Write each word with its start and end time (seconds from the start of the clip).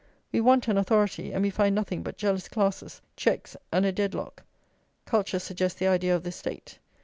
We 0.31 0.41
want 0.41 0.67
an 0.67 0.79
authority, 0.79 1.31
and 1.31 1.43
we 1.43 1.51
find 1.51 1.75
nothing 1.75 2.01
but 2.01 2.17
jealous 2.17 2.47
classes, 2.49 3.03
checks, 3.15 3.55
and 3.71 3.85
a 3.85 3.91
dead 3.91 4.15
lock; 4.15 4.41
culture 5.05 5.37
suggests 5.37 5.77
the 5.77 5.89
idea 5.89 6.15
of 6.15 6.23
the 6.23 6.31
State. 6.31 6.79